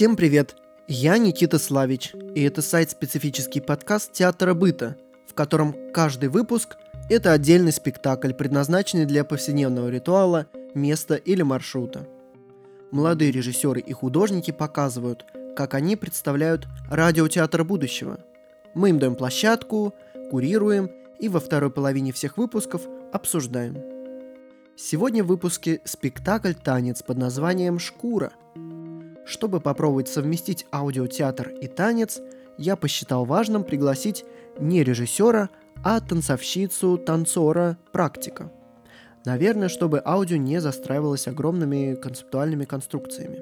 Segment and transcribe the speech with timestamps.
[0.00, 0.56] Всем привет!
[0.88, 4.96] Я Никита Славич, и это сайт-специфический подкаст театра быта,
[5.28, 6.78] в котором каждый выпуск–
[7.10, 12.08] это отдельный спектакль, предназначенный для повседневного ритуала, места или маршрута.
[12.90, 18.20] Молодые режиссеры и художники показывают, как они представляют радиотеатр будущего.
[18.72, 19.94] Мы им даем площадку,
[20.30, 22.80] курируем и во второй половине всех выпусков
[23.12, 23.76] обсуждаем.
[24.76, 28.32] Сегодня в выпуске спектакль «Танец» под названием «Шкура»,
[29.30, 32.20] чтобы попробовать совместить аудиотеатр и танец,
[32.58, 34.24] я посчитал важным пригласить
[34.58, 35.50] не режиссера,
[35.84, 38.52] а танцовщицу, танцора, практика.
[39.24, 43.40] Наверное, чтобы аудио не застраивалось огромными концептуальными конструкциями.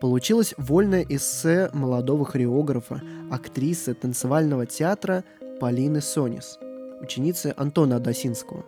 [0.00, 5.24] Получилось вольное эссе молодого хореографа, актрисы танцевального театра
[5.60, 6.58] Полины Сонис,
[7.00, 8.64] ученицы Антона Адасинского.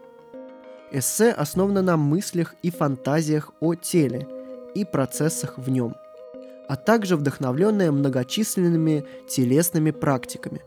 [0.90, 4.26] Эссе основано на мыслях и фантазиях о теле–
[4.76, 5.96] и процессах в нем,
[6.68, 10.60] а также вдохновленная многочисленными телесными практиками,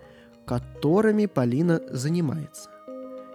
[0.46, 2.70] которыми Полина занимается.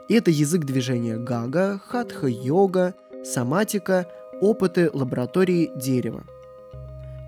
[0.08, 4.06] Это язык движения гага, хатха-йога, соматика,
[4.40, 6.24] опыты лаборатории дерева.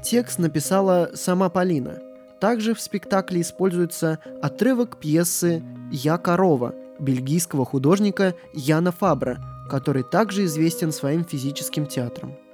[0.03, 2.03] Текст написала сама Полина.
[2.41, 9.39] Также в спектакле используется отрывок пьесы «Я корова» бельгийского художника Яна Фабра,
[9.71, 12.37] который также известен своим физическим театром–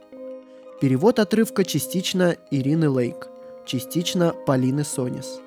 [0.82, 3.28] Перевод отрывка частично Ирины Лейк,
[3.64, 5.38] частично Полины Сонис.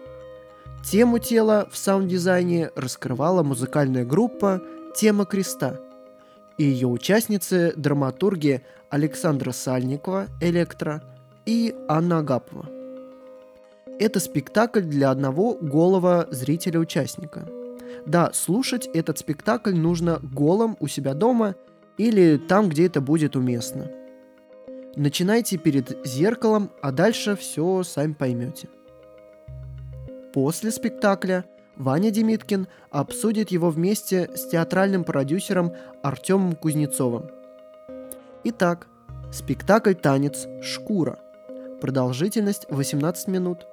[0.82, 4.62] Тему тела в саунд-дизайне раскрывала музыкальная группа
[4.96, 5.78] «Тема креста»,
[6.58, 11.04] и ее участницы– драматурги Александра Сальникова, «Электро»
[11.46, 12.70] и Анна Агапова.
[14.00, 17.46] Это спектакль для одного голого зрителя-участника.
[18.06, 21.56] Да, слушать этот спектакль нужно голым у себя дома
[21.98, 23.92] или там, где это будет уместно–
[24.96, 28.70] Начинайте перед зеркалом, а дальше все сами поймете.
[30.34, 31.46] После спектакля
[31.76, 37.30] Ваня Демиткин обсудит его вместе с театральным продюсером Артемом Кузнецовым.
[38.46, 38.88] Итак,
[39.34, 40.48] спектакль «Танец.
[40.62, 41.20] Шкура».
[41.82, 43.66] Продолжительность 18 минут.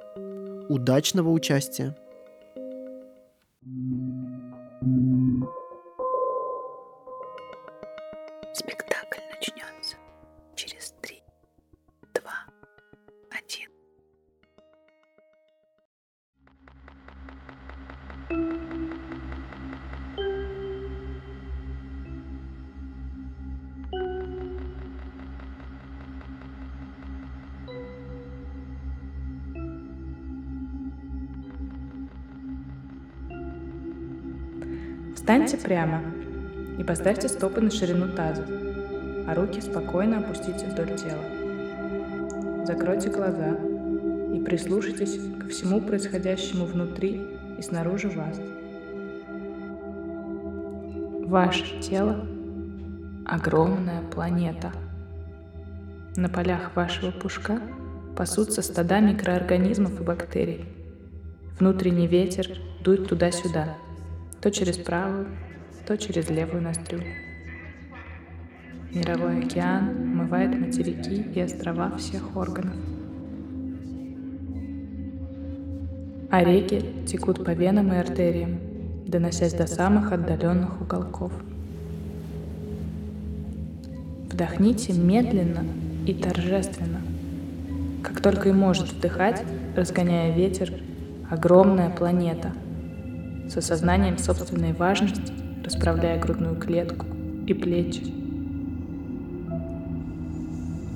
[0.68, 1.96] Удачного участия!
[3.62, 3.91] Встаньте
[35.62, 36.02] прямо
[36.78, 38.44] и поставьте стопы на ширину таза,
[39.26, 41.22] а руки спокойно опустите вдоль тела.
[42.66, 43.56] Закройте глаза
[44.34, 47.20] и прислушайтесь ко всему происходящему внутри
[47.58, 48.40] и снаружи вас.
[51.26, 52.26] Ваше тело—
[53.26, 54.72] огромная планета.
[56.16, 57.60] На полях вашего пушка
[58.16, 60.66] пасутся стада микроорганизмов и бактерий.
[61.58, 62.46] Внутренний ветер
[62.82, 63.76] дует туда-сюда—
[64.42, 65.28] то через правую,
[65.92, 67.00] то через левую ноздрю.
[68.94, 72.76] Мировой океан омывает материки и острова всех органов.
[76.30, 78.58] А реки текут по венам и артериям,
[79.06, 81.30] доносясь до самых отдаленных уголков.
[84.30, 85.62] Вдохните медленно
[86.06, 87.02] и торжественно,
[88.02, 89.44] как только и может вдыхать,
[89.76, 90.72] разгоняя ветер,
[91.28, 92.54] огромная планета—
[93.50, 97.06] с осознанием собственной важности, расправляя грудную клетку
[97.46, 98.02] и плечи.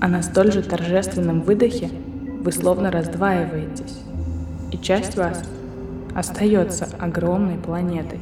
[0.00, 1.90] А на столь же торжественном выдохе
[2.40, 4.02] вы словно раздваиваетесь,
[4.72, 5.42] и часть вас
[6.14, 8.20] остается огромной планетой,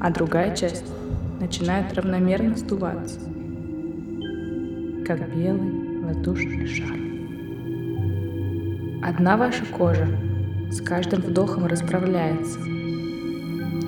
[0.00, 0.84] а другая часть
[1.40, 3.20] начинает равномерно сдуваться,
[5.06, 6.96] как белый воздушный шар.
[9.02, 10.08] Одна ваша кожа
[10.70, 12.58] с каждым вдохом расправляется–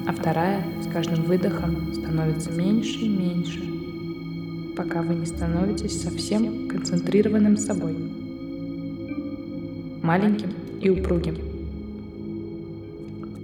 [0.08, 0.64] а вторая
[0.98, 3.62] каждым выдохом становится меньше и меньше,
[4.76, 7.94] пока вы не становитесь совсем концентрированным собой.
[10.02, 10.50] маленьким
[10.80, 11.36] и упругим.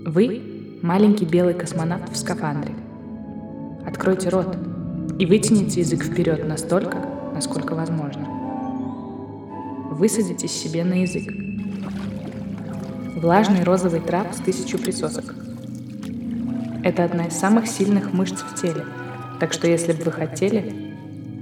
[0.05, 0.43] Вы–
[0.83, 2.75] маленький белый космонавт в скафандре.
[3.87, 4.57] Откройте рот
[5.21, 6.99] и вытяните язык вперед настолько,
[7.35, 8.27] насколько возможно.
[9.93, 11.33] Высадитесь себе на язык.
[13.15, 15.44] Влажный розовый трап с тысячу присосок.
[16.85, 18.85] Это одна из самых сильных мышц в теле,
[19.41, 20.75] так что если бы вы хотели,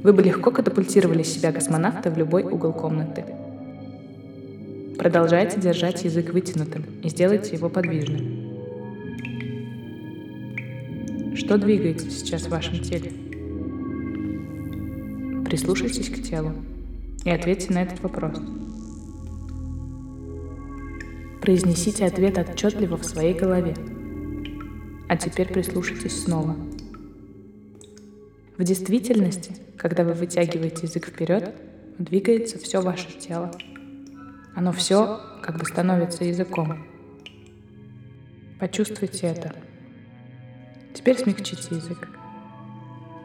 [0.05, 3.25] вы бы легко катапультировали себя космонавта в любой угол комнаты.
[4.99, 8.55] Продолжайте держать язык вытянутым и сделайте его подвижным.
[11.35, 13.11] Что двигается сейчас в вашем теле?
[15.45, 16.53] Прислушайтесь к телу
[17.25, 18.39] и ответьте на этот вопрос.
[21.41, 23.75] Произнесите ответ отчетливо в своей голове.
[25.13, 26.57] А теперь прислушайтесь снова.
[28.57, 31.55] В действительности, когда вы вытягиваете язык вперед,
[31.99, 33.51] двигается все ваше тело.
[34.57, 36.87] Оно все как бы становится языком.
[38.59, 39.55] Почувствуйте это.
[40.95, 42.09] Теперь смягчите язык.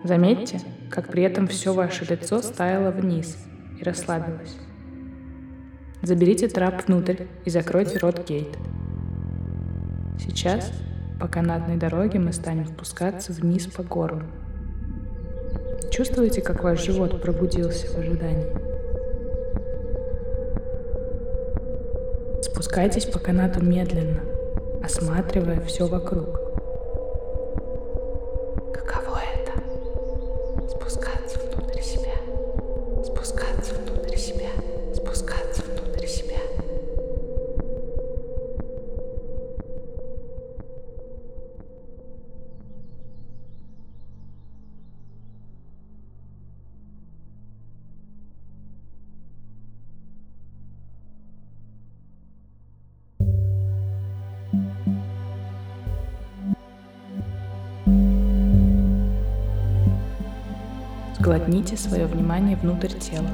[0.03, 0.59] Заметьте,
[0.91, 3.37] как при этом все ваше лицо стаяло вниз
[3.79, 4.57] и расслабилось.
[6.01, 8.57] Заберите трап внутрь и закройте рот гейт.
[10.19, 10.69] Сейчас
[11.19, 14.23] по канатной дороге мы станем спускаться вниз по горлу.
[15.91, 18.45] Чувствуете, как ваш живот пробудился в ожидании?
[22.43, 24.21] Спускайтесь по канату медленно,
[24.83, 26.46] осматривая все вокруг.
[61.67, 63.27] Глотните свое внимание внутрь тела.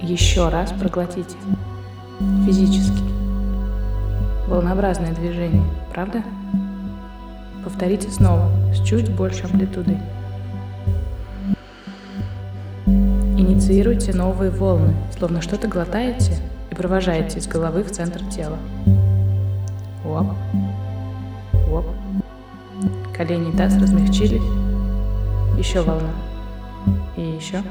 [0.00, 1.36] Еще раз проглотите.
[2.46, 3.02] Физически.
[4.46, 6.22] Волнообразное движение, правда?
[7.64, 9.98] Повторите снова, с чуть большей амплитудой.
[12.86, 16.36] Инициируйте новые волны, словно что-то глотаете
[16.70, 18.58] и провожаете из головы в центр тела.
[20.04, 20.28] Оп.
[21.72, 21.86] Оп.
[23.16, 24.63] Колени и таз размягчились.
[25.58, 26.10] Еще волна.
[27.16, 27.62] И еще.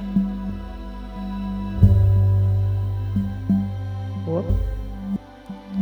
[4.27, 4.45] Оп.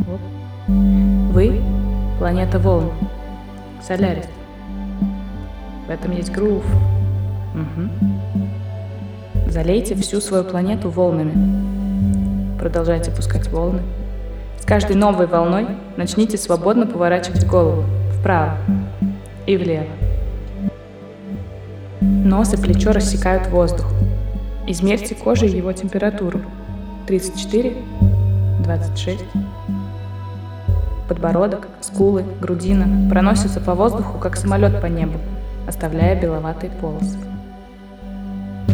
[0.08, 0.20] Оп.
[0.68, 1.62] Вы—
[2.18, 2.90] планета волн.
[3.80, 4.26] Солярис.
[5.86, 6.64] В этом есть грув.
[7.54, 7.88] Угу.
[9.48, 12.58] Залейте всю свою планету волнами.
[12.58, 13.82] Продолжайте пускать волны.
[14.60, 15.66] С каждой новой волной
[15.96, 17.84] начните свободно поворачивать голову
[18.18, 18.56] вправо
[19.46, 20.01] и влево.
[22.32, 23.84] Нос и плечо рассекают воздух.
[24.66, 26.40] Измерьте кожей его температуру.
[27.06, 27.76] 34,
[28.60, 29.22] 26.
[31.10, 35.18] Подбородок, скулы, грудина проносятся по воздуху, как самолет по небу,
[35.68, 37.18] оставляя беловатые полосы.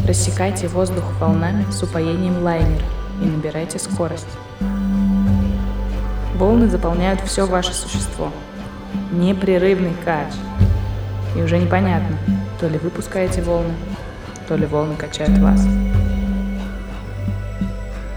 [0.06, 2.84] Рассекайте воздух волнами с упоением лайнера
[3.20, 4.28] и набирайте скорость.
[6.36, 8.30] Волны заполняют все ваше существо.
[9.10, 10.32] Непрерывный кач.
[11.36, 12.16] И уже непонятно,
[12.60, 13.72] то ли вы пускаете волны,
[14.48, 15.64] то ли волны качают вас.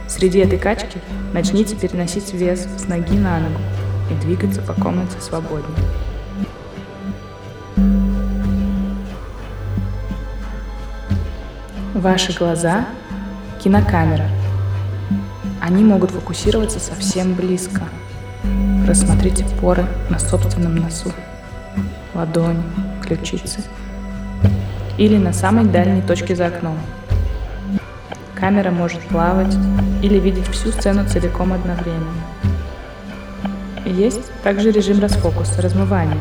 [0.07, 0.99] Среди этой качки
[1.33, 3.59] начните переносить вес с ноги на ногу
[4.09, 5.77] и двигаться по комнате свободнее.
[11.93, 12.87] Ваши глаза–
[13.63, 14.27] кинокамера.
[15.61, 17.83] Они могут фокусироваться совсем близко.
[18.87, 21.11] Рассмотрите поры на собственном носу,
[22.15, 22.63] ладони,
[23.03, 23.63] ключицы–
[24.97, 26.77] или на самой дальней точке за окном.
[28.35, 29.55] Камера может плавать
[30.01, 32.21] или видеть всю сцену целиком одновременно.
[33.85, 36.19] Есть также режим расфокуса, размывания.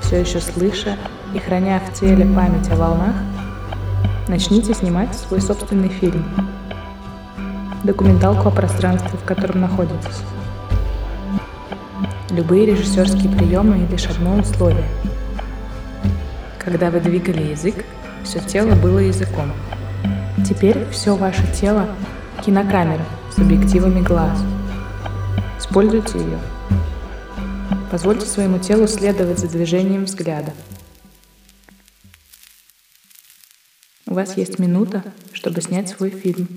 [0.00, 0.96] Все еще слыша
[1.34, 3.14] и храня в теле память о волнах,
[4.26, 6.24] начните снимать свой собственный фильм.
[7.84, 10.22] Документалку о пространстве, в котором находитесь.
[12.30, 14.84] Любые режиссерские приемы— лишь одно условие—
[16.68, 17.82] когда вы двигали язык,
[18.24, 19.50] все тело было языком.
[20.46, 21.88] Теперь все ваше тело—
[22.44, 24.38] кинокамера с объективами глаз.
[25.58, 26.38] Используйте ее.
[27.90, 30.52] Позвольте своему телу следовать за движением взгляда.
[34.04, 36.48] У вас есть минута, чтобы снять свой фильм.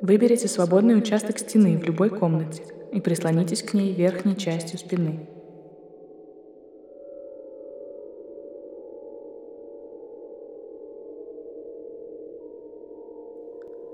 [0.00, 5.28] Выберите свободный участок стены в любой комнате и прислонитесь к ней верхней частью спины.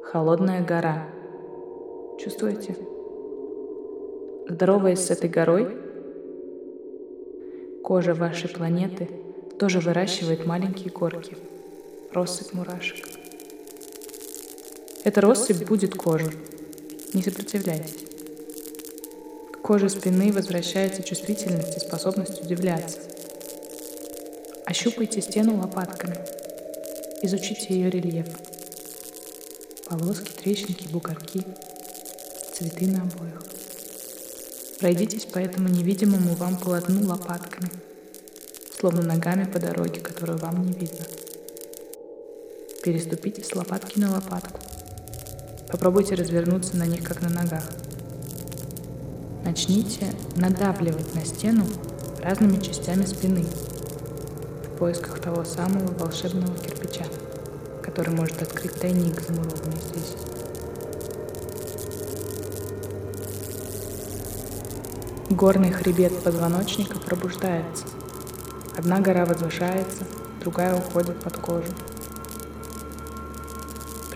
[0.05, 1.09] Холодная гора.
[2.21, 2.77] Чувствуете?
[4.49, 5.77] Здороваясь с этой горой,
[7.83, 9.09] кожа вашей планеты
[9.59, 11.37] тоже выращивает маленькие горки,
[12.13, 13.26] россыпь мурашек.
[15.07, 16.33] Эта россыпь будет кожей.
[17.13, 17.95] Не сопротивляйтесь.
[19.53, 22.99] К коже спины возвращается чувствительность и способность удивляться.
[24.65, 26.19] Ощупайте стену лопатками.
[27.23, 28.27] Изучите ее рельеф.
[29.89, 31.45] Полоски, трещинки, бугорки,
[32.53, 33.45] цветы на обоях.
[34.81, 37.71] Пройдитесь по этому невидимому вам полотну лопатками,
[38.77, 41.07] словно ногами по дороге, которую вам не видно.
[42.83, 44.66] Переступите с лопатки на лопатку.
[45.77, 47.63] Попробуйте развернуться на них, как на ногах.
[49.45, 51.67] Начните надавливать на стену
[52.23, 53.45] разными частями спины
[54.65, 57.05] в поисках того самого волшебного кирпича,
[57.83, 60.17] который может открыть тайник, замурованный здесь.
[65.29, 67.85] Горный хребет позвоночника пробуждается.
[68.79, 70.05] Одна гора возвышается,
[70.41, 71.69] другая уходит под кожу.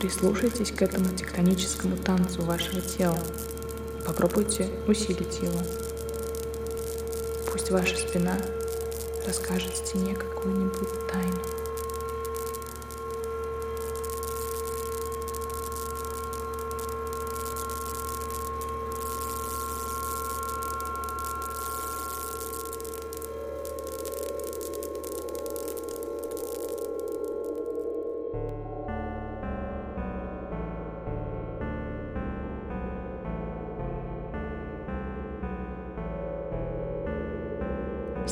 [0.00, 3.18] Прислушайтесь к этому тектоническому танцу вашего тела.
[4.06, 5.60] Попробуйте усилить его.
[7.52, 8.38] Пусть ваша спина
[9.26, 11.49] расскажет стене какую-нибудь тайну.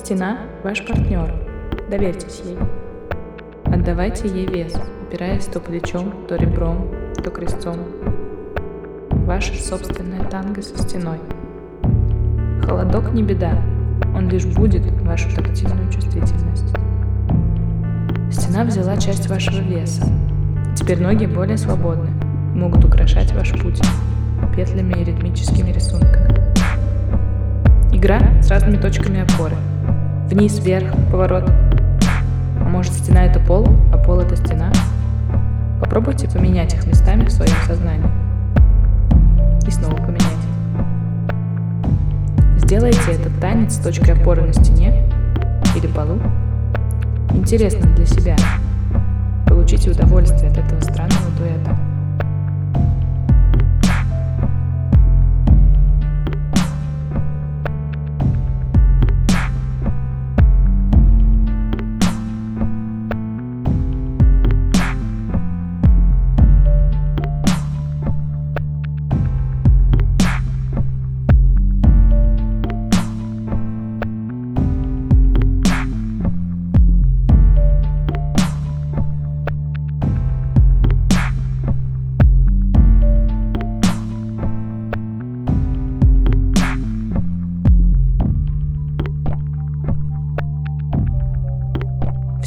[0.08, 1.34] Стена– ваш партнер.
[1.90, 2.56] Доверьтесь ей.
[3.66, 6.88] Отдавайте ей вес, опираясь то плечом, то ребром,
[7.22, 7.76] то крестцом.
[9.10, 11.18] Ваша собственная танго со стеной.
[12.62, 13.62] Холодок не беда,
[14.16, 16.74] он лишь будет вашу тактильную чувствительность.
[18.32, 20.06] Стена взяла часть вашего веса.
[20.74, 22.08] Теперь ноги более свободны,
[22.54, 23.82] могут украшать ваш путь
[24.56, 26.32] петлями и ритмическими рисунками.
[27.92, 29.56] Игра с разными точками опоры–
[30.30, 31.44] Вниз, вверх, поворот.
[32.60, 34.70] А может стена это пол, а пол это стена?
[35.80, 38.10] Попробуйте поменять их местами в своем сознании.
[39.66, 40.22] И снова поменять.
[42.58, 45.02] Сделайте этот танец с точкой опоры на стене
[45.74, 46.20] или полу.
[47.30, 48.36] Интересно для себя.
[49.46, 51.87] Получите удовольствие от этого странного дуэта.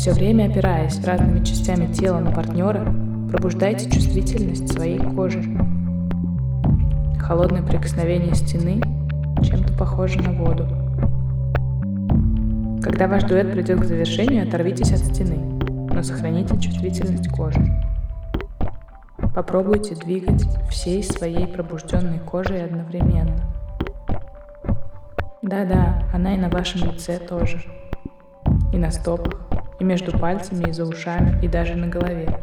[0.01, 2.91] Все время опираясь разными частями тела на партнера,
[3.29, 5.43] пробуждайте чувствительность своей кожи.
[7.19, 8.81] Холодное прикосновение стены
[9.43, 10.65] чем-то похоже на воду.
[12.81, 15.37] Когда ваш дуэт придет к завершению, оторвитесь от стены,
[15.93, 17.61] но сохраните чувствительность кожи.
[19.35, 23.39] Попробуйте двигать всей своей пробужденной кожей одновременно.
[25.43, 27.61] Да-да, она и на вашем лице тоже.
[28.73, 29.50] И на стопах,
[29.81, 32.39] и между пальцами, и за ушами, и даже на голове.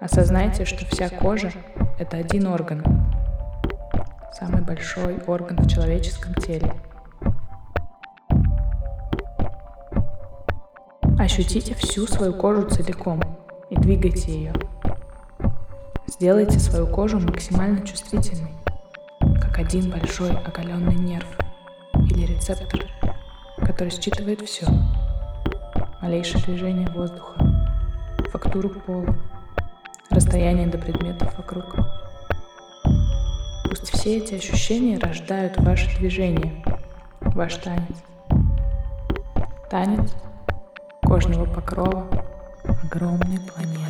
[0.00, 1.52] Осознайте, что вся кожа—
[2.00, 2.82] это один орган,
[4.32, 6.72] самый большой орган в человеческом теле.
[11.20, 13.22] Ощутите всю свою кожу целиком
[13.70, 14.52] и двигайте ее.
[16.08, 18.54] Сделайте свою кожу максимально чувствительной,
[19.40, 21.28] как один большой оголенный нерв
[21.94, 22.86] или рецептор,
[23.64, 24.66] который считывает все
[26.02, 27.40] малейшее движение воздуха,
[28.32, 29.14] фактуру пола,
[30.10, 31.76] расстояние до предметов вокруг.
[33.64, 36.64] Пусть все эти ощущения рождают ваше движение,
[37.20, 37.96] ваш танец.
[39.70, 40.12] Танец
[41.04, 42.06] кожного покрова
[42.64, 43.81] огромной планеты.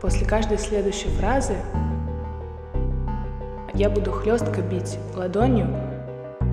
[0.00, 1.56] После каждой следующей фразы
[3.74, 5.68] я буду хлестко бить ладонью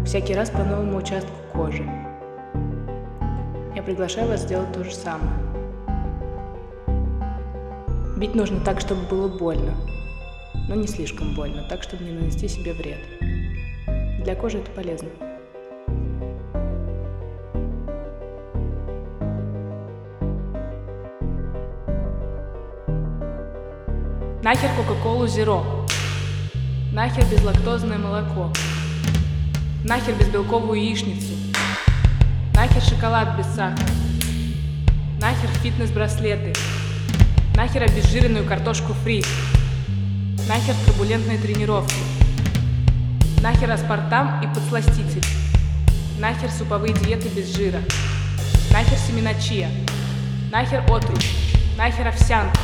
[0.06, 1.84] всякий раз по новому участку кожи.
[3.74, 5.32] Я приглашаю вас сделать то же самое.
[8.18, 9.76] Бить нужно так, чтобы было больно,
[10.68, 13.00] но не слишком больно, так, чтобы не нанести себе вред.
[14.26, 15.08] Для кожи это полезно.
[24.48, 25.86] Нахер Кока-Колу Зеро.
[26.94, 28.50] Нахер безлактозное молоко.
[29.84, 31.34] Нахер безбелковую яичницу.
[32.54, 33.90] Нахер шоколад без сахара.
[35.20, 36.54] Нахер фитнес-браслеты.
[37.58, 39.22] Нахер обезжиренную картошку фри.
[40.48, 42.00] Нахер турбулентные тренировки.
[43.42, 45.26] Нахер аспартам и подсластитель.
[46.20, 47.82] Нахер суповые диеты без жира.
[48.72, 49.70] Нахер семена чия.
[50.54, 51.22] Нахер отрубь.
[51.78, 52.58] Нахер овсянка.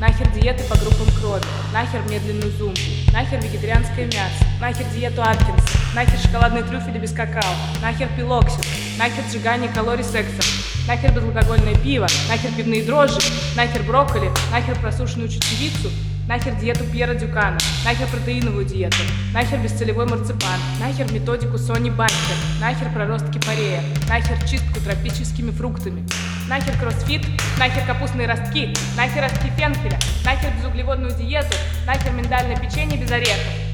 [0.00, 1.44] Нахер диеты по группам крови.
[1.72, 2.80] Нахер медленную зумбу.
[3.12, 4.44] Нахер вегетарианское мясо.
[4.60, 5.78] Нахер диету Аткинса.
[5.94, 7.54] Нахер шоколадные трюфели без какао.
[7.80, 8.64] Нахер пилоксид.
[8.98, 10.44] Нахер сжигание калорий сексом.
[10.88, 12.08] Нахер безалкогольное пиво.
[12.28, 13.20] Нахер пивные дрожжи.
[13.56, 14.30] Нахер брокколи.
[14.50, 15.90] Нахер просушенную чечевицу.
[16.26, 17.58] Нахер диету Пьера Дюкана.
[17.84, 18.96] Нахер протеиновую диету.
[19.32, 20.58] Нахер бесцелевой марципан.
[20.80, 22.36] Нахер методику Сони Банкер.
[22.60, 23.82] Нахер пророст кипарея.
[24.08, 26.04] Нахер чистку тропическими фруктами.
[26.48, 27.26] Нахер кроссфит.
[27.58, 28.74] Нахер капустные ростки.
[28.96, 29.98] Нахер ростки фенхеля.
[30.24, 31.54] Нахер безуглеводную диету.
[31.86, 33.73] Нахер миндальное печенье без орехов.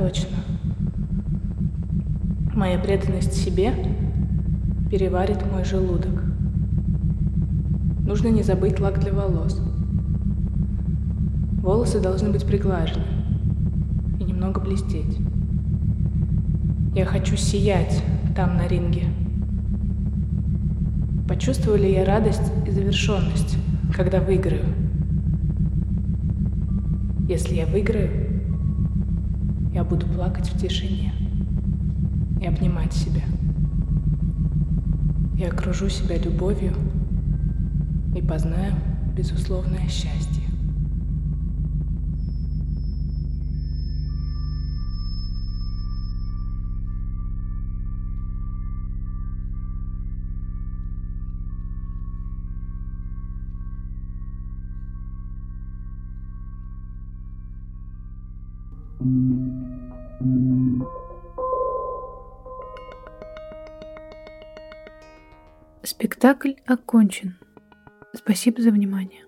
[0.00, 0.38] Точно.
[2.54, 3.74] Моя преданность себе
[4.90, 6.22] переварит мой желудок.
[8.06, 9.60] Нужно не забыть лак для волос.
[11.62, 13.04] Волосы должны быть приглажены
[14.18, 15.18] и немного блестеть.
[16.94, 18.02] Я хочу сиять
[18.34, 19.04] там на ринге.
[21.28, 23.58] Почувствую ли я радость и завершенность,
[23.94, 24.64] когда выиграю?
[27.28, 28.19] Если я выиграю,
[29.90, 31.12] буду плакать в тишине
[32.40, 33.24] и обнимать себя.
[35.36, 36.74] Я окружу себя любовью
[38.14, 38.74] и познаю
[39.16, 40.39] безусловное счастье.
[66.20, 67.34] Спектакль окончен.
[68.14, 69.24] Спасибо за внимание.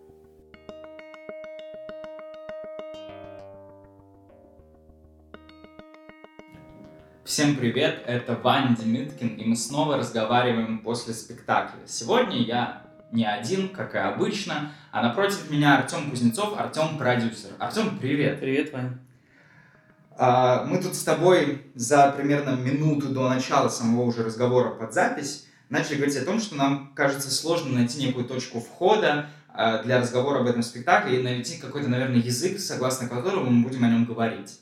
[7.25, 11.81] Всем привет, это Ваня Демиткин, и мы снова разговариваем после спектакля.
[11.87, 17.53] Сегодня я не один, как и обычно, а напротив меня Артем Кузнецов, Артем продюсер.
[17.59, 18.41] Артем, привет.
[18.41, 18.99] Привет, Вань.
[20.19, 25.49] А, Мы тут с тобой за примерно минуту до начала самого уже разговора под запись
[25.73, 30.41] начали говорить о том, что нам кажется сложно найти некую точку входа а, для разговора
[30.41, 34.61] об этом спектакле и найти какой-то, наверное, язык, согласно которому мы будем о нем говорить.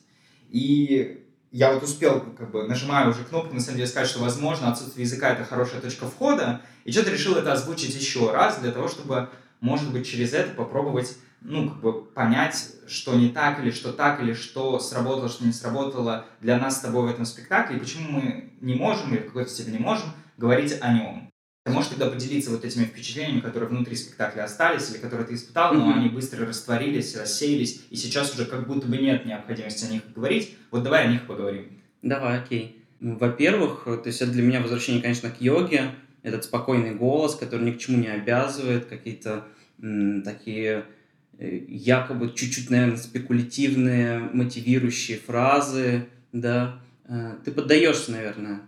[0.51, 4.71] И я вот успел, как бы, нажимаю уже кнопку, на самом деле, сказать, что, возможно,
[4.71, 8.87] отсутствие языка— это хорошая точка входа, и что-то решил это озвучить еще раз для того,
[8.87, 13.93] чтобы, может быть, через это попробовать, ну, как бы, понять, что не так, или что
[13.93, 17.81] так, или что сработало, что не сработало для нас с тобой в этом спектакле, и
[17.81, 21.31] почему мы не можем, или в какой-то степени можем, говорить о нем.
[21.65, 25.75] Ты можешь тогда поделиться вот этими впечатлениями, которые внутри спектакля остались, или которые ты испытал,
[25.75, 30.03] но они быстро растворились, рассеялись, и сейчас уже как будто бы нет необходимости о них
[30.15, 30.57] говорить.
[30.71, 31.67] Вот давай о них поговорим.
[32.01, 32.83] Давай, окей.
[33.01, 35.91] Во-первых, то есть это для меня возвращение, конечно, к йоге.
[36.23, 39.45] Этот спокойный голос, который ни к чему не обязывает, какие-то
[39.83, 40.85] м, такие
[41.39, 46.81] э, якобы чуть-чуть, наверное, спекулятивные, мотивирующие фразы, да.
[47.07, 48.61] Э, Ты поддаешься, наверное,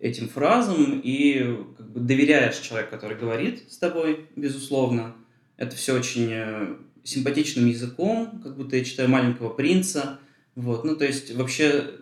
[0.00, 5.14] этим фразам и как бы доверяешь человеку, который говорит с тобой, безусловно.
[5.56, 10.18] Это все очень э, симпатичным языком, как будто я читаю «Маленького принца».
[10.54, 10.84] Вот.
[10.84, 12.00] Ну, то есть вообще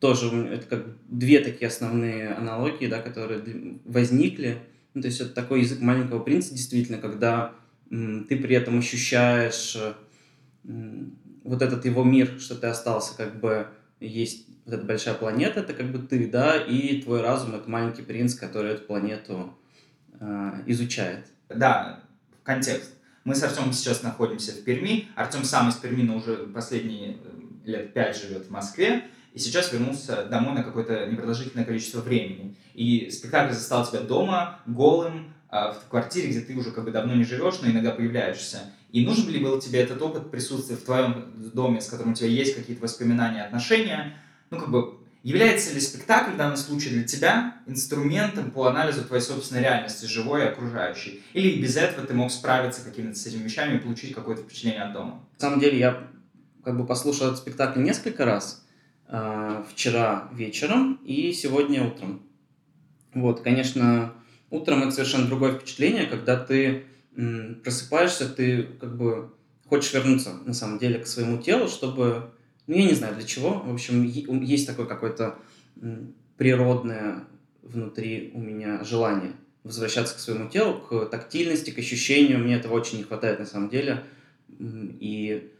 [0.00, 3.42] тоже это как две такие основные аналогии, да, которые
[3.84, 4.58] возникли.
[4.94, 7.52] Ну, то есть это такой язык маленького принца, действительно, когда
[7.90, 9.76] м, ты при этом ощущаешь
[10.64, 13.66] м, вот этот его мир, что ты остался, как бы
[14.06, 18.02] есть вот эта большая планета, это как бы ты, да, и твой разум— это маленький
[18.02, 19.54] принц, который эту планету
[20.20, 21.26] э, изучает.
[21.48, 22.00] Да,
[22.42, 22.94] контекст.
[23.24, 25.08] Мы с Артемом сейчас находимся в Перми.
[25.16, 27.16] Артем сам из Перми, но уже последние э,
[27.64, 29.04] лет пять живет в Москве.
[29.32, 32.54] И сейчас вернулся домой на какое-то непродолжительное количество времени.
[32.74, 37.24] И спектакль застал тебя дома, голым, в квартире, где ты уже как бы давно не
[37.24, 38.72] живешь, но иногда появляешься.
[38.90, 42.28] И нужен ли был тебе этот опыт присутствия в твоем доме, с которым у тебя
[42.28, 44.16] есть какие-то воспоминания, отношения?
[44.50, 49.22] Ну, как бы, является ли спектакль в данном случае для тебя инструментом по анализу твоей
[49.22, 51.22] собственной реальности, живой и окружающей?
[51.32, 54.92] Или без этого ты мог справиться какими-то с этими вещами и получить какое-то впечатление от
[54.92, 55.24] дома?
[55.34, 56.08] На самом деле, я
[56.64, 58.64] как бы послушал этот спектакль несколько раз.
[59.06, 62.22] Э, вчера вечером и сегодня утром.
[63.12, 64.12] Вот, конечно,
[64.54, 66.84] утром это совершенно другое впечатление, когда ты
[67.62, 69.30] просыпаешься, ты как бы
[69.68, 72.30] хочешь вернуться на самом деле к своему телу, чтобы,
[72.66, 75.38] ну я не знаю для чего, в общем, есть такое какое-то
[76.36, 77.24] природное
[77.62, 82.38] внутри у меня желание возвращаться к своему телу, к тактильности, к ощущению.
[82.38, 84.04] Мне этого очень не хватает на самом деле.
[84.58, 85.50] И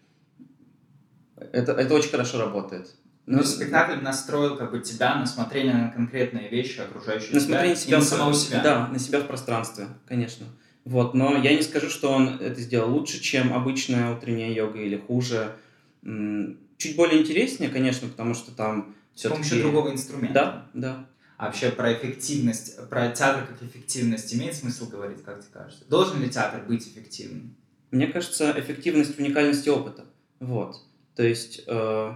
[1.37, 2.95] это, это очень хорошо работает.
[3.27, 7.77] Ну, спектакль настроил как бы тебя на смотрение на конкретные вещи, окружающие на тебя, смотрение
[7.77, 8.63] себя, и на самого себя.
[8.63, 10.47] Да, на себя в пространстве, конечно.
[10.85, 14.99] Вот, но я не скажу, что он это сделал лучше, чем обычная утренняя йога или
[14.99, 15.57] хуже.
[16.03, 20.35] Чуть более интереснее, конечно, потому что там все С помощью другого инструмента.
[20.35, 21.07] Да, да.
[21.37, 25.85] А вообще про эффективность, про театр как эффективность имеет смысл говорить, как тебе кажется?
[25.89, 27.57] Должен ли театр быть эффективным?
[27.91, 30.05] Мне кажется, эффективность уникальности опыта.
[30.41, 30.77] Вот.
[31.17, 32.13] То есть э,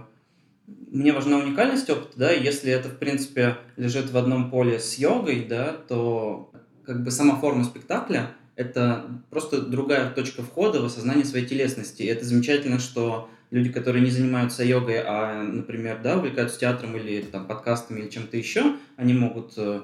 [0.91, 5.45] мне важна уникальность опыта, да, если это, в принципе, лежит в одном поле с йогой,
[5.47, 6.51] да, то
[6.83, 12.01] как бы сама форма спектакля— это просто другая точка входа в осознание своей телесности.
[12.01, 17.21] И это замечательно, что люди, которые не занимаются йогой, а, например, да, увлекаются театром или
[17.21, 19.81] там, подкастами или чем-то еще, они могут э,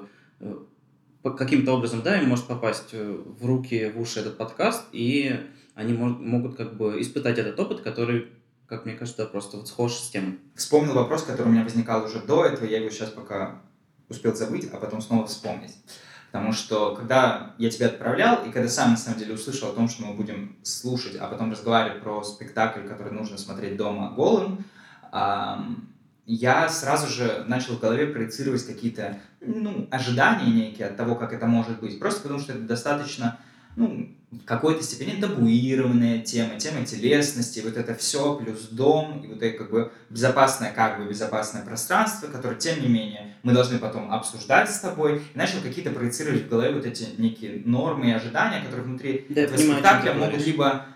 [1.22, 5.36] каким-то образом, да, им может попасть э, в руки, в уши этот подкаст, и
[5.74, 8.28] они могут как бы испытать этот опыт, который
[8.66, 10.38] как мне кажется, просто вот схож с тем.
[10.54, 13.60] Вспомнил вопрос, который у меня возникал уже до этого, я его сейчас пока
[14.08, 15.76] успел забыть, а потом снова вспомнить.
[16.32, 19.88] Потому что когда я тебя отправлял, и когда сам на самом деле услышал о том,
[19.88, 24.64] что мы будем слушать, а потом разговаривать про спектакль, который нужно смотреть дома голым,
[26.26, 31.46] я сразу же начал в голове проецировать какие-то ну, ожидания некие от того, как это
[31.46, 31.98] может быть.
[32.00, 33.38] Просто потому что это достаточно
[33.76, 39.56] ну, какой-то степени табуированная тема, тема телесности, вот это все, плюс дом, и вот это
[39.56, 44.70] как бы безопасное, как бы безопасное пространство, которое, тем не менее, мы должны потом обсуждать
[44.70, 48.84] с тобой, и начал какие-то проецировать в голове вот эти некие нормы и ожидания, которые
[48.84, 49.26] внутри.
[49.28, 50.86] Да, этого спектакля могут либо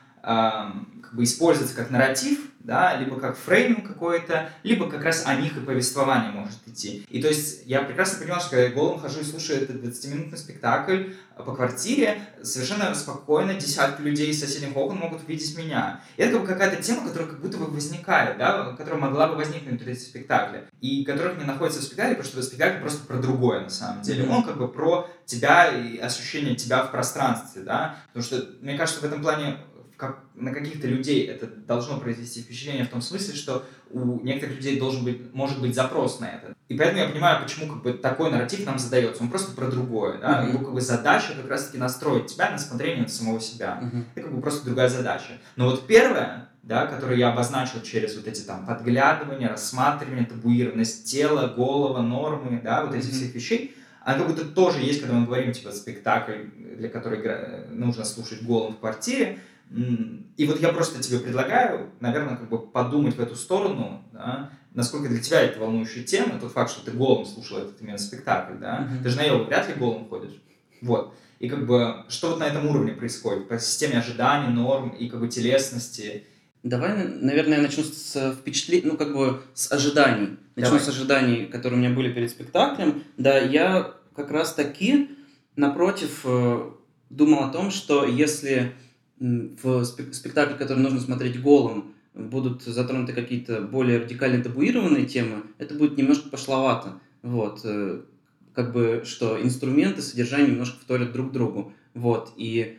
[1.10, 5.56] как бы использоваться как нарратив, да, либо как фрейминг какой-то, либо как раз о них
[5.56, 7.04] и повествование может идти.
[7.08, 10.38] И то есть я прекрасно понимал, что когда я голым хожу и слушаю этот 20-минутный
[10.38, 16.00] спектакль по квартире, совершенно спокойно десятки людей из соседних окон могут видеть меня.
[16.16, 19.36] И это как бы какая-то тема, которая как будто бы возникает, да, которая могла бы
[19.36, 23.16] возникнуть в этом спектакле, и которых не находится в спектакле, потому что спектакль просто про
[23.16, 24.28] другое на самом деле.
[24.28, 29.00] Он как бы про тебя и ощущение тебя в пространстве, да, потому что мне кажется,
[29.00, 29.56] в этом плане
[30.00, 34.78] как, на каких-то людей это должно произвести впечатление в том смысле, что у некоторых людей
[34.78, 36.54] должен быть, может быть запрос на это.
[36.68, 39.22] И поэтому я понимаю, почему как бы такой нарратив нам задается.
[39.22, 40.18] Он просто про другое.
[40.18, 40.42] Да?
[40.42, 40.48] Mm-hmm.
[40.48, 43.80] Его как бы задача как раз-таки настроить тебя на смотрение на самого себя.
[43.82, 44.04] Mm-hmm.
[44.14, 45.38] Это как бы просто другая задача.
[45.56, 51.52] Но вот первое, да, которую я обозначил через вот эти там подглядывания, рассматривание, табуированность тела,
[51.54, 53.10] голова, нормы, да, вот эти mm-hmm.
[53.10, 56.44] всех вещей, она как будто тоже есть, когда мы говорим, типа, спектакль,
[56.78, 62.48] для которого нужно слушать голым в квартире, и вот я просто тебе предлагаю, наверное, как
[62.48, 66.84] бы подумать в эту сторону, да, насколько для тебя это волнующая тема, тот факт, что
[66.84, 69.02] ты голым слушал этот именно спектакль, да, mm-hmm.
[69.02, 70.42] ты же на йогу вряд ли голым ходишь,
[70.80, 71.14] вот.
[71.38, 75.20] И как бы, что вот на этом уровне происходит, по системе ожиданий, норм и как
[75.20, 76.24] бы телесности.
[76.62, 80.36] Давай, наверное, я начну с впечатлений, ну как бы с ожиданий.
[80.56, 80.84] Начну Давай.
[80.84, 83.04] с ожиданий, которые у меня были перед спектаклем.
[83.16, 85.16] Да, я как раз таки,
[85.56, 86.70] напротив, э,
[87.08, 88.74] думал о том, что если
[89.20, 95.96] в спектакле, который нужно смотреть голым, будут затронуты какие-то более радикально табуированные темы, это будет
[95.96, 97.00] немножко пошловато.
[97.22, 97.60] Вот.
[97.64, 98.00] Э,
[98.54, 101.72] как бы, что инструменты, содержание немножко вторят друг другу.
[101.94, 102.32] Вот.
[102.36, 102.78] И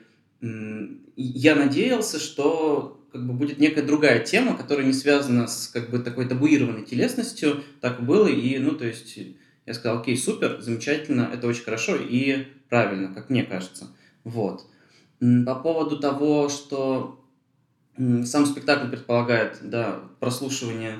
[1.15, 5.99] я надеялся, что как бы будет некая другая тема, которая не связана с как бы
[5.99, 9.19] такой табуированной телесностью, так было, и, ну, то есть
[9.65, 13.88] я сказал, окей, супер, замечательно, это очень хорошо и правильно, как мне кажется.
[14.23, 14.65] Вот.
[15.45, 17.19] По поводу того, что
[17.97, 20.95] сам спектакль предполагает, да, прослушивание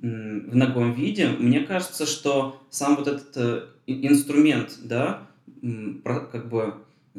[0.00, 5.26] в ногом виде, мне кажется, что сам вот этот э, инструмент, да,
[6.04, 6.74] как бы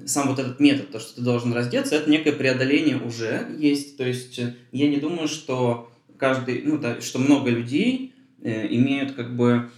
[0.05, 3.97] сам вот этот метод, то, что ты должен раздеться, это некое преодоление уже есть.
[3.97, 9.11] То есть э, я не думаю, что каждый, ну, да, что много людей э, имеют
[9.11, 9.69] как бы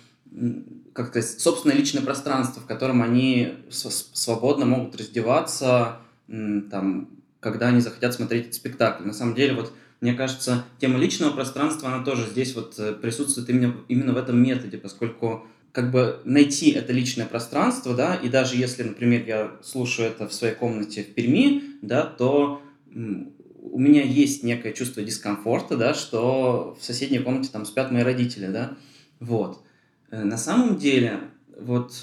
[0.94, 7.10] как-то собственное личное пространство, в котором они свободно могут раздеваться, там,
[7.40, 9.06] когда они захотят смотреть этот спектакль.
[9.06, 13.50] На самом деле, вот мне кажется, тема личного пространства, она тоже здесь вот э, присутствует
[13.50, 18.58] именно, именно в этом методе, поскольку как бы найти это личное пространство, да, и даже
[18.58, 22.62] если, например, я слушаю это в своей комнате в Перми, да, то
[22.94, 28.48] у меня есть некое чувство дискомфорта, да, что в соседней комнате там спят мои родители,
[28.48, 28.78] да,
[29.22, 29.64] вот.
[30.12, 31.22] Э, на самом деле,
[31.58, 31.94] вот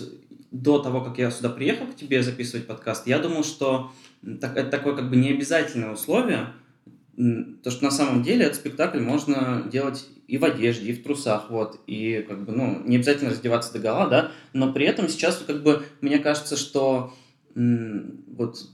[0.51, 3.93] до того, как я сюда приехал к тебе записывать подкаст, я думал, что
[4.41, 6.53] так, это такое как бы необязательное условие,
[7.63, 11.51] то, что на самом деле этот спектакль можно делать и в одежде, и в трусах,
[11.51, 15.43] вот, и как бы, ну, не обязательно раздеваться до гола, да, но при этом сейчас
[15.47, 17.13] как бы мне кажется, что
[17.55, 18.69] вот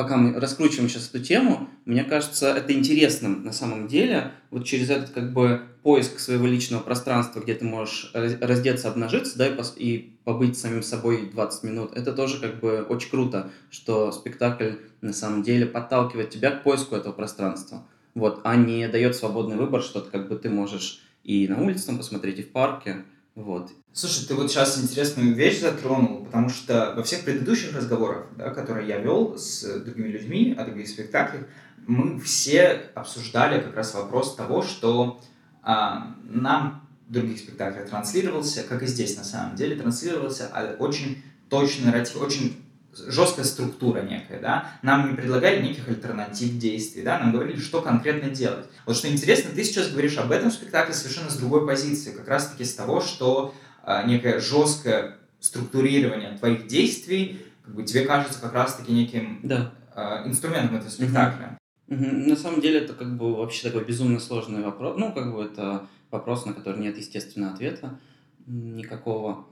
[0.00, 4.88] пока мы раскручиваем сейчас эту тему, мне кажется, это интересным на самом деле, вот через
[4.88, 9.76] этот как бы поиск своего личного пространства, где ты можешь раздеться, обнажиться, да, и, пос-
[9.76, 15.12] и побыть самим собой 20 минут, это тоже как бы очень круто, что спектакль на
[15.12, 20.00] самом деле подталкивает тебя к поиску этого пространства, вот, а не дает свободный выбор, что
[20.00, 23.70] как бы ты можешь и на улице там посмотреть, и в парке, вот.
[23.92, 28.86] Слушай, ты вот сейчас интересную вещь затронул, потому что во всех предыдущих разговорах, да, которые
[28.86, 31.46] я вел с другими людьми о других спектаклях,
[31.88, 35.20] мы все обсуждали как раз вопрос того, что
[35.62, 41.24] а, нам в других спектаклях транслировался, как и здесь на самом деле, транслировался а, очень
[41.48, 47.32] точный нарратив, очень жесткая структура некая, да, нам не предлагали никаких альтернатив действий, да, нам
[47.32, 48.66] говорили, что конкретно делать.
[48.86, 52.64] Вот что интересно, ты сейчас говоришь об этом спектакле совершенно с другой позиции, как раз-таки
[52.64, 53.52] с того, что
[54.06, 59.72] некое жесткое структурирование твоих действий, как бы тебе кажется как раз-таки неким да.
[59.94, 61.58] э, инструментом этого спектакля.
[61.88, 62.04] Угу.
[62.04, 65.86] На самом деле это как бы вообще такой безумно сложный вопрос, ну, как бы это
[66.10, 67.98] вопрос, на который нет естественного ответа
[68.46, 69.46] никакого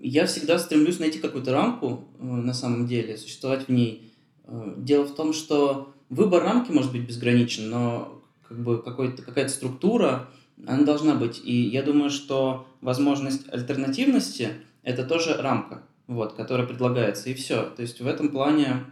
[0.00, 4.12] я всегда стремлюсь найти какую-то рамку э, на самом деле, существовать в ней.
[4.44, 10.28] Э, дело в том, что выбор рамки может быть безграничен, но как бы какая-то структура,
[10.66, 11.40] она должна быть.
[11.44, 14.50] И я думаю, что возможность альтернативности–
[14.82, 17.64] это тоже рамка, вот, которая предлагается, и все.
[17.70, 18.84] То есть в этом плане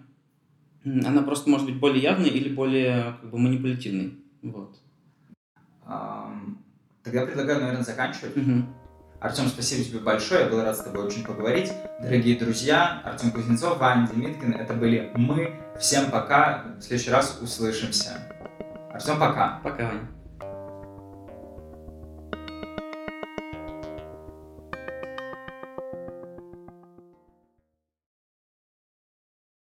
[0.85, 4.15] она просто может быть более явной или более как бы, манипулятивной.
[4.43, 4.79] Вот.
[7.03, 8.37] Тогда предлагаю, наверное, заканчивать.
[8.37, 8.65] Угу.
[9.21, 11.73] Артем, спасибо тебе большое, я был рад с тобой очень поговорить.
[12.01, 15.55] Дорогие друзья, Артем Кузнецов, Ваня Демиткин, это были мы.
[15.81, 18.11] Всем пока, в следующий раз услышимся.
[18.93, 19.61] Артем, пока.
[19.65, 20.09] Пока, Ваня.